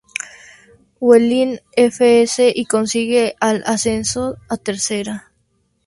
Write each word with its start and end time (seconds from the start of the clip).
Huelin 0.99 1.59
F. 1.73 2.21
S. 2.23 2.51
y 2.55 2.65
consigue 2.65 3.35
el 3.39 3.61
ascenso 3.67 4.37
a 4.49 4.57
Tercera. 4.57 5.31